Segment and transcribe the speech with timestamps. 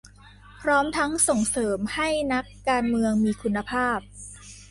[0.61, 3.99] พร้อมทั้งส่งเสริมให้นักการเมืองมีคุณภาพ